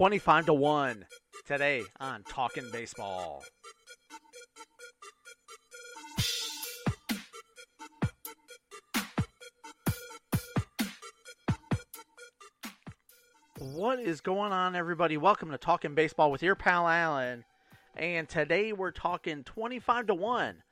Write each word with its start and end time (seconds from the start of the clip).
25 0.00 0.46
to 0.46 0.54
1 0.54 1.04
today 1.46 1.82
on 2.00 2.22
Talking 2.22 2.70
Baseball. 2.72 3.44
What 13.58 14.00
is 14.00 14.22
going 14.22 14.52
on, 14.52 14.74
everybody? 14.74 15.18
Welcome 15.18 15.50
to 15.50 15.58
Talking 15.58 15.94
Baseball 15.94 16.30
with 16.30 16.42
your 16.42 16.54
pal 16.54 16.88
Allen. 16.88 17.44
And 17.94 18.26
today 18.26 18.72
we're 18.72 18.92
talking 18.92 19.44
25 19.44 20.06
to 20.06 20.14
1. 20.14 20.62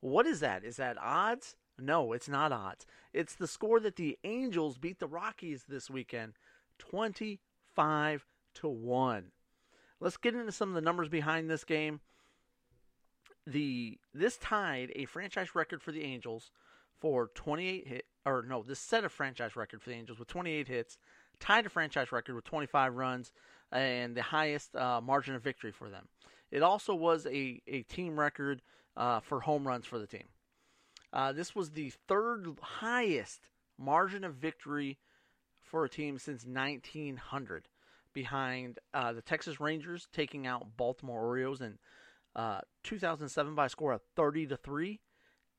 What 0.00 0.26
is 0.26 0.40
that? 0.40 0.62
Is 0.62 0.76
that 0.76 0.98
odds? 1.00 1.56
No, 1.78 2.12
it's 2.12 2.28
not 2.28 2.52
odds. 2.52 2.84
It's 3.14 3.34
the 3.34 3.46
score 3.48 3.80
that 3.80 3.96
the 3.96 4.18
Angels 4.24 4.76
beat 4.76 4.98
the 4.98 5.06
Rockies 5.06 5.64
this 5.66 5.88
weekend 5.88 6.34
25 6.78 8.26
to 8.54 8.68
1. 8.68 9.26
Let's 10.00 10.16
get 10.16 10.34
into 10.34 10.52
some 10.52 10.68
of 10.70 10.74
the 10.74 10.80
numbers 10.80 11.08
behind 11.08 11.48
this 11.48 11.64
game. 11.64 12.00
The 13.46 13.98
this 14.14 14.38
tied 14.38 14.92
a 14.94 15.04
franchise 15.04 15.54
record 15.54 15.82
for 15.82 15.92
the 15.92 16.02
Angels 16.02 16.50
for 16.98 17.30
28 17.34 17.86
hit 17.86 18.06
or 18.24 18.42
no, 18.48 18.62
this 18.62 18.78
set 18.78 19.04
a 19.04 19.08
franchise 19.08 19.56
record 19.56 19.82
for 19.82 19.90
the 19.90 19.96
Angels 19.96 20.18
with 20.18 20.28
28 20.28 20.68
hits, 20.68 20.98
tied 21.40 21.66
a 21.66 21.68
franchise 21.68 22.10
record 22.10 22.34
with 22.34 22.44
25 22.44 22.94
runs 22.94 23.32
and 23.70 24.16
the 24.16 24.22
highest 24.22 24.74
uh, 24.76 25.00
margin 25.00 25.34
of 25.34 25.42
victory 25.42 25.72
for 25.72 25.90
them. 25.90 26.08
It 26.50 26.62
also 26.62 26.94
was 26.94 27.26
a, 27.26 27.60
a 27.66 27.82
team 27.82 28.18
record 28.18 28.62
uh, 28.96 29.20
for 29.20 29.40
home 29.40 29.66
runs 29.66 29.86
for 29.86 29.98
the 29.98 30.06
team. 30.06 30.28
Uh, 31.12 31.32
this 31.32 31.54
was 31.54 31.70
the 31.70 31.92
third 32.08 32.46
highest 32.60 33.48
margin 33.78 34.24
of 34.24 34.34
victory 34.34 34.98
for 35.62 35.84
a 35.84 35.88
team 35.88 36.18
since 36.18 36.44
1900, 36.44 37.68
behind 38.14 38.78
uh, 38.94 39.12
the 39.12 39.22
Texas 39.22 39.60
Rangers 39.60 40.08
taking 40.12 40.46
out 40.46 40.76
Baltimore 40.76 41.20
Orioles 41.20 41.60
in 41.60 41.78
uh, 42.34 42.60
2007 42.84 43.54
by 43.54 43.66
a 43.66 43.68
score 43.68 43.92
of 43.92 44.00
30 44.16 44.46
to 44.48 44.56
three, 44.56 45.00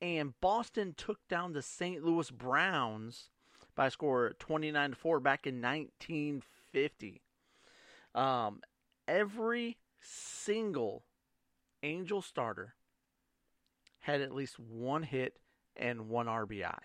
and 0.02 0.34
Boston 0.42 0.94
took 0.98 1.20
down 1.28 1.54
the 1.54 1.62
St. 1.62 2.04
Louis 2.04 2.32
Browns 2.32 3.30
by 3.76 3.88
a 3.88 3.92
score 3.92 4.28
of 4.28 4.40
29 4.40 4.92
to 4.92 4.96
four 4.96 5.20
back 5.20 5.46
in 5.46 5.62
1950. 5.62 7.22
Um, 8.14 8.62
every 9.08 9.78
single 10.00 11.04
Angel 11.84 12.22
starter 12.22 12.76
had 14.00 14.22
at 14.22 14.34
least 14.34 14.60
one 14.60 15.04
hit 15.04 15.38
and 15.76 16.10
one 16.10 16.28
RBI. 16.28 16.78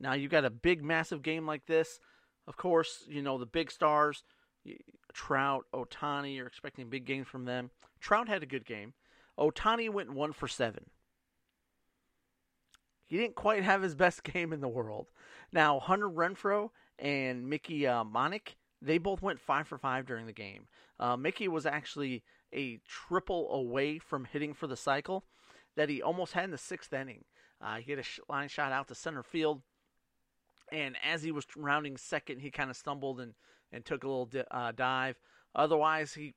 Now 0.00 0.14
you 0.14 0.28
got 0.28 0.44
a 0.44 0.50
big, 0.50 0.82
massive 0.82 1.22
game 1.22 1.46
like 1.46 1.66
this. 1.66 1.98
Of 2.46 2.56
course, 2.56 3.04
you 3.08 3.22
know 3.22 3.38
the 3.38 3.46
big 3.46 3.70
stars, 3.70 4.22
Trout, 5.12 5.64
Ohtani, 5.72 6.36
you're 6.36 6.46
expecting 6.46 6.88
big 6.88 7.04
games 7.04 7.26
from 7.26 7.44
them. 7.44 7.70
Trout 8.00 8.28
had 8.28 8.42
a 8.42 8.46
good 8.46 8.64
game. 8.64 8.94
Ohtani 9.38 9.90
went 9.90 10.12
one 10.12 10.32
for 10.32 10.48
seven. 10.48 10.86
He 13.06 13.16
didn't 13.16 13.34
quite 13.34 13.62
have 13.62 13.82
his 13.82 13.94
best 13.94 14.22
game 14.32 14.52
in 14.52 14.60
the 14.60 14.68
world. 14.68 15.06
Now 15.52 15.78
Hunter 15.78 16.08
Renfroe 16.08 16.70
and 16.98 17.48
Mickey 17.48 17.86
uh, 17.86 18.04
Moniak, 18.04 18.56
they 18.80 18.98
both 18.98 19.22
went 19.22 19.40
five 19.40 19.68
for 19.68 19.78
five 19.78 20.06
during 20.06 20.26
the 20.26 20.32
game. 20.32 20.66
Uh, 20.98 21.16
Mickey 21.16 21.48
was 21.48 21.66
actually 21.66 22.22
a 22.52 22.80
triple 22.86 23.52
away 23.52 23.98
from 23.98 24.24
hitting 24.24 24.54
for 24.54 24.66
the 24.66 24.76
cycle 24.76 25.24
that 25.76 25.88
he 25.88 26.00
almost 26.00 26.32
had 26.32 26.44
in 26.44 26.50
the 26.50 26.58
sixth 26.58 26.92
inning. 26.92 27.24
Uh, 27.60 27.76
he 27.76 27.82
hit 27.82 27.98
a 27.98 28.32
line 28.32 28.48
shot 28.48 28.72
out 28.72 28.88
to 28.88 28.94
center 28.94 29.22
field, 29.22 29.62
and 30.74 30.96
as 31.04 31.22
he 31.22 31.30
was 31.30 31.46
rounding 31.56 31.96
second, 31.96 32.40
he 32.40 32.50
kind 32.50 32.70
of 32.70 32.76
stumbled 32.76 33.20
and, 33.20 33.34
and 33.72 33.84
took 33.84 34.04
a 34.04 34.08
little 34.08 34.26
di- 34.26 34.44
uh, 34.50 34.72
dive. 34.72 35.16
Otherwise, 35.54 36.14
he 36.14 36.34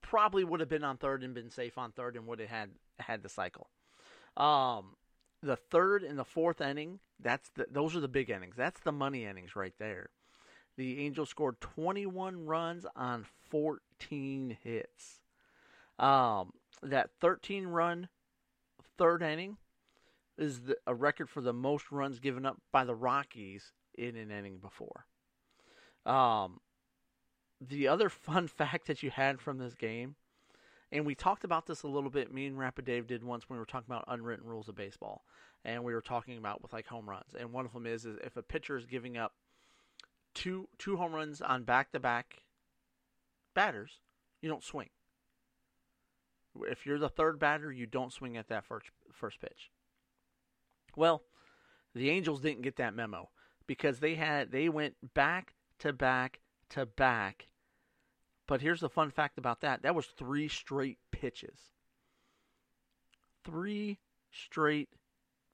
probably 0.00 0.42
would 0.42 0.60
have 0.60 0.68
been 0.68 0.84
on 0.84 0.96
third 0.96 1.22
and 1.22 1.34
been 1.34 1.50
safe 1.50 1.76
on 1.76 1.92
third 1.92 2.16
and 2.16 2.26
would 2.26 2.40
have 2.40 2.48
had 2.48 2.70
had 2.98 3.22
the 3.22 3.28
cycle. 3.28 3.68
Um, 4.36 4.96
the 5.42 5.56
third 5.56 6.02
and 6.02 6.18
the 6.18 6.24
fourth 6.24 6.60
inning, 6.60 7.00
that's 7.20 7.50
the, 7.50 7.66
those 7.70 7.94
are 7.94 8.00
the 8.00 8.08
big 8.08 8.30
innings. 8.30 8.56
That's 8.56 8.80
the 8.80 8.92
money 8.92 9.24
innings 9.24 9.54
right 9.54 9.74
there. 9.78 10.10
The 10.76 11.04
Angels 11.04 11.28
scored 11.28 11.60
21 11.60 12.46
runs 12.46 12.86
on 12.96 13.26
14 13.50 14.56
hits. 14.62 15.20
Um, 15.98 16.52
that 16.82 17.10
13 17.20 17.66
run 17.66 18.08
third 18.96 19.22
inning 19.22 19.56
is 20.38 20.60
the, 20.62 20.76
a 20.86 20.94
record 20.94 21.28
for 21.28 21.40
the 21.40 21.52
most 21.52 21.90
runs 21.90 22.20
given 22.20 22.46
up 22.46 22.58
by 22.72 22.84
the 22.84 22.94
Rockies 22.94 23.72
in 23.96 24.16
an 24.16 24.30
inning 24.30 24.58
before. 24.58 25.06
Um, 26.06 26.60
the 27.60 27.88
other 27.88 28.08
fun 28.08 28.48
fact 28.48 28.86
that 28.86 29.02
you 29.02 29.10
had 29.10 29.40
from 29.40 29.58
this 29.58 29.74
game, 29.74 30.14
and 30.90 31.04
we 31.04 31.14
talked 31.14 31.44
about 31.44 31.66
this 31.66 31.82
a 31.82 31.88
little 31.88 32.10
bit. 32.10 32.32
Me 32.32 32.46
and 32.46 32.58
Rapid 32.58 32.84
Dave 32.84 33.06
did 33.06 33.22
once 33.22 33.48
when 33.48 33.56
we 33.56 33.60
were 33.60 33.66
talking 33.66 33.90
about 33.90 34.04
unwritten 34.08 34.46
rules 34.46 34.68
of 34.68 34.76
baseball, 34.76 35.24
and 35.64 35.84
we 35.84 35.92
were 35.92 36.00
talking 36.00 36.38
about 36.38 36.62
with 36.62 36.72
like 36.72 36.86
home 36.86 37.08
runs. 37.08 37.34
And 37.38 37.52
one 37.52 37.66
of 37.66 37.72
them 37.72 37.86
is, 37.86 38.06
is 38.06 38.16
if 38.24 38.36
a 38.36 38.42
pitcher 38.42 38.76
is 38.76 38.86
giving 38.86 39.18
up 39.18 39.34
two 40.34 40.68
two 40.78 40.96
home 40.96 41.12
runs 41.12 41.42
on 41.42 41.64
back 41.64 41.92
to 41.92 42.00
back 42.00 42.42
batters, 43.54 44.00
you 44.40 44.48
don't 44.48 44.64
swing. 44.64 44.88
If 46.62 46.86
you're 46.86 46.98
the 46.98 47.08
third 47.08 47.38
batter, 47.38 47.70
you 47.70 47.86
don't 47.86 48.12
swing 48.12 48.36
at 48.36 48.48
that 48.48 48.64
first 48.64 48.86
first 49.12 49.40
pitch. 49.40 49.70
Well, 50.96 51.22
the 51.94 52.10
Angels 52.10 52.40
didn't 52.40 52.62
get 52.62 52.76
that 52.76 52.94
memo 52.94 53.30
because 53.66 54.00
they 54.00 54.14
had 54.14 54.50
they 54.50 54.68
went 54.68 54.94
back 55.14 55.54
to 55.80 55.92
back 55.92 56.40
to 56.70 56.86
back. 56.86 57.48
But 58.46 58.62
here's 58.62 58.80
the 58.80 58.88
fun 58.88 59.10
fact 59.10 59.38
about 59.38 59.60
that. 59.60 59.82
That 59.82 59.94
was 59.94 60.06
three 60.06 60.48
straight 60.48 60.98
pitches. 61.12 61.58
Three 63.44 63.98
straight 64.30 64.88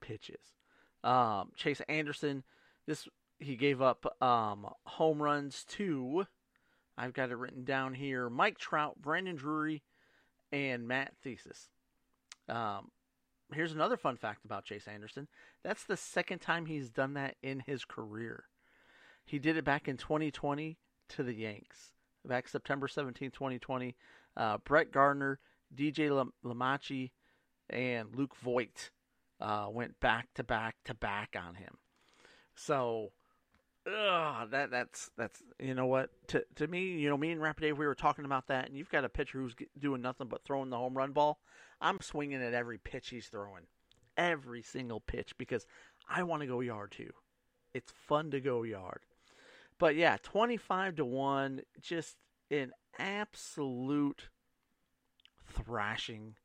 pitches. 0.00 0.54
Um, 1.02 1.50
Chase 1.56 1.82
Anderson, 1.88 2.44
this 2.86 3.08
he 3.38 3.56
gave 3.56 3.82
up 3.82 4.22
um, 4.22 4.68
home 4.86 5.22
runs 5.22 5.64
to. 5.64 6.26
I've 6.96 7.12
got 7.12 7.30
it 7.30 7.36
written 7.36 7.64
down 7.64 7.94
here. 7.94 8.30
Mike 8.30 8.58
Trout, 8.58 8.94
Brandon 9.00 9.34
Drury, 9.34 9.82
and 10.52 10.86
Matt 10.86 11.14
Thaiss. 11.24 11.68
Um, 12.48 12.90
here's 13.52 13.72
another 13.72 13.96
fun 13.96 14.16
fact 14.16 14.44
about 14.44 14.64
Chase 14.64 14.88
Anderson. 14.88 15.28
That's 15.62 15.84
the 15.84 15.96
second 15.96 16.40
time 16.40 16.66
he's 16.66 16.90
done 16.90 17.14
that 17.14 17.36
in 17.42 17.60
his 17.60 17.84
career. 17.84 18.44
He 19.24 19.38
did 19.38 19.56
it 19.56 19.64
back 19.64 19.88
in 19.88 19.96
2020 19.96 20.76
to 21.10 21.22
the 21.22 21.34
Yanks. 21.34 21.92
Back 22.26 22.48
September 22.48 22.88
17, 22.88 23.30
2020. 23.30 23.96
Uh, 24.36 24.58
Brett 24.64 24.90
Gardner, 24.90 25.38
DJ 25.74 26.26
LeMahieu, 26.44 27.10
and 27.70 28.14
Luke 28.14 28.34
Voit 28.36 28.90
uh, 29.40 29.66
went 29.70 29.98
back 30.00 30.28
to 30.34 30.44
back 30.44 30.76
to 30.84 30.94
back 30.94 31.36
on 31.40 31.54
him. 31.54 31.78
So 32.54 33.12
Ugh, 33.86 34.50
that 34.50 34.70
that's 34.70 35.10
that's 35.16 35.42
you 35.58 35.74
know 35.74 35.86
what? 35.86 36.10
To 36.28 36.44
to 36.56 36.66
me 36.66 36.92
you 36.98 37.08
know 37.08 37.18
me 37.18 37.32
and 37.32 37.42
Rapid 37.42 37.60
Dave 37.60 37.78
we 37.78 37.86
were 37.86 37.94
talking 37.94 38.24
about 38.24 38.46
that 38.46 38.66
and 38.66 38.76
you've 38.78 38.88
got 38.88 39.04
a 39.04 39.10
pitcher 39.10 39.38
who's 39.38 39.54
doing 39.78 40.00
nothing 40.00 40.26
but 40.28 40.42
throwing 40.44 40.70
the 40.70 40.78
home 40.78 40.96
run 40.96 41.12
ball. 41.12 41.40
I'm 41.80 42.00
swinging 42.00 42.42
at 42.42 42.54
every 42.54 42.78
pitch 42.78 43.10
he's 43.10 43.26
throwing, 43.26 43.64
every 44.16 44.62
single 44.62 45.00
pitch 45.00 45.36
because 45.36 45.66
I 46.08 46.22
want 46.22 46.40
to 46.40 46.46
go 46.46 46.60
yard 46.60 46.92
too. 46.92 47.10
It's 47.74 47.92
fun 47.92 48.30
to 48.30 48.40
go 48.40 48.62
yard, 48.62 49.00
but 49.78 49.96
yeah, 49.96 50.16
twenty 50.22 50.56
five 50.56 50.96
to 50.96 51.04
one, 51.04 51.60
just 51.82 52.16
an 52.50 52.72
absolute 52.98 54.28
thrashing, 55.46 56.36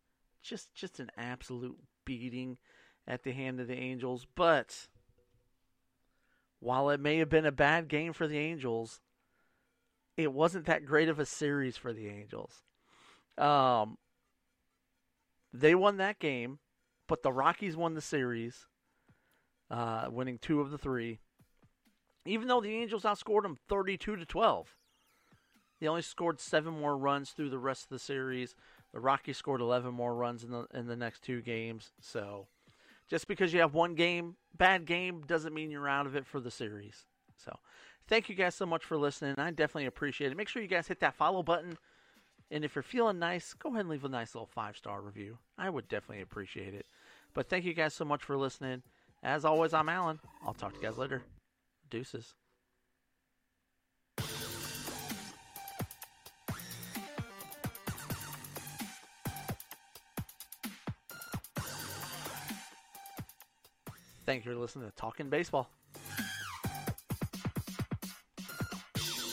just 0.41 0.73
just 0.73 0.99
an 0.99 1.09
absolute 1.17 1.77
beating 2.03 2.57
at 3.07 3.23
the 3.23 3.31
hand 3.31 3.61
of 3.61 3.67
the 3.67 3.75
Angels, 3.77 4.27
but 4.35 4.87
while 6.59 6.89
it 6.89 6.99
may 6.99 7.17
have 7.17 7.29
been 7.29 7.45
a 7.45 7.51
bad 7.51 7.87
game 7.87 8.13
for 8.13 8.27
the 8.27 8.37
Angels, 8.37 8.99
it 10.17 10.33
wasn't 10.33 10.65
that 10.65 10.85
great 10.85 11.09
of 11.09 11.19
a 11.19 11.25
series 11.25 11.77
for 11.77 11.93
the 11.93 12.07
Angels. 12.07 12.63
Um, 13.37 13.97
they 15.53 15.73
won 15.75 15.97
that 15.97 16.19
game, 16.19 16.59
but 17.07 17.23
the 17.23 17.31
Rockies 17.31 17.77
won 17.77 17.93
the 17.93 18.01
series, 18.01 18.67
uh, 19.71 20.07
winning 20.11 20.37
two 20.37 20.59
of 20.59 20.71
the 20.71 20.77
three. 20.77 21.19
Even 22.25 22.47
though 22.47 22.61
the 22.61 22.75
Angels 22.75 23.03
outscored 23.03 23.43
them 23.43 23.57
32 23.69 24.17
to 24.17 24.25
12, 24.25 24.75
they 25.79 25.87
only 25.87 26.01
scored 26.01 26.39
seven 26.39 26.77
more 26.77 26.97
runs 26.97 27.31
through 27.31 27.49
the 27.49 27.57
rest 27.57 27.83
of 27.83 27.89
the 27.89 27.99
series. 27.99 28.55
The 28.91 28.99
Rockies 28.99 29.37
scored 29.37 29.61
11 29.61 29.93
more 29.93 30.13
runs 30.13 30.43
in 30.43 30.51
the 30.51 30.67
in 30.73 30.87
the 30.87 30.95
next 30.95 31.23
two 31.23 31.41
games. 31.41 31.93
So 32.01 32.47
just 33.09 33.27
because 33.27 33.53
you 33.53 33.59
have 33.59 33.73
one 33.73 33.95
game, 33.95 34.35
bad 34.57 34.85
game, 34.85 35.23
doesn't 35.27 35.53
mean 35.53 35.71
you're 35.71 35.89
out 35.89 36.05
of 36.05 36.15
it 36.15 36.25
for 36.25 36.39
the 36.39 36.51
series. 36.51 37.05
So, 37.35 37.57
thank 38.07 38.29
you 38.29 38.35
guys 38.35 38.55
so 38.55 38.65
much 38.65 38.83
for 38.83 38.97
listening. 38.97 39.35
I 39.37 39.51
definitely 39.51 39.87
appreciate 39.87 40.31
it. 40.31 40.37
Make 40.37 40.47
sure 40.47 40.61
you 40.61 40.67
guys 40.67 40.87
hit 40.87 40.99
that 41.01 41.15
follow 41.15 41.43
button. 41.43 41.77
And 42.51 42.65
if 42.65 42.75
you're 42.75 42.83
feeling 42.83 43.19
nice, 43.19 43.53
go 43.53 43.69
ahead 43.69 43.81
and 43.81 43.89
leave 43.89 44.05
a 44.05 44.09
nice 44.09 44.33
little 44.33 44.47
five 44.47 44.75
star 44.75 45.01
review. 45.01 45.37
I 45.57 45.69
would 45.69 45.87
definitely 45.87 46.23
appreciate 46.23 46.73
it. 46.73 46.85
But 47.33 47.49
thank 47.49 47.65
you 47.65 47.73
guys 47.73 47.93
so 47.93 48.05
much 48.05 48.23
for 48.23 48.37
listening. 48.37 48.81
As 49.21 49.45
always, 49.45 49.73
I'm 49.73 49.89
Alan. 49.89 50.19
I'll 50.45 50.53
talk 50.53 50.73
to 50.73 50.79
you 50.79 50.87
guys 50.87 50.97
later. 50.97 51.21
Deuces. 51.89 52.33
Thank 64.29 64.45
you 64.45 64.51
for 64.51 64.59
listening 64.59 64.87
to 64.87 64.95
Talking 64.95 65.31
Baseball. 65.31 65.71